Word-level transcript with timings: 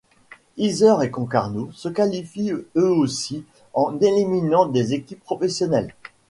Yzeure 0.57 1.03
et 1.03 1.11
Concarneau 1.11 1.69
se 1.73 1.87
qualifient 1.87 2.53
eux 2.75 2.89
aussi 2.91 3.45
en 3.75 3.99
éliminant 3.99 4.65
des 4.65 4.93
équipes 4.95 5.21
professionnelles. 5.23 5.93